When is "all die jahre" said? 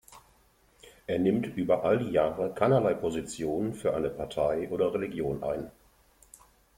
1.85-2.51